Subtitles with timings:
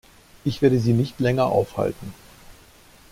[0.45, 2.11] Ich werde Sie nicht länger aufhalten.